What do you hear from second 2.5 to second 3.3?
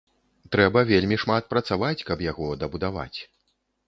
дабудаваць!